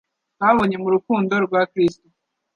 twabonye 0.33 0.75
mu 0.83 0.89
rukundo 0.95 1.33
rwa 1.45 1.61
Kristo. 1.71 2.07